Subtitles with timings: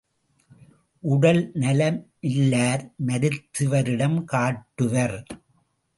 [1.03, 5.17] உடல் நலமில்லார் மருத்துவரிடம் காட்டுவர்.